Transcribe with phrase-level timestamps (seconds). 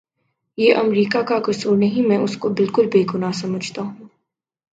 [0.57, 4.07] یہ امریکہ کا کسور نہیں میں اس کو بالکل بے گناہ سمجھتا ہوں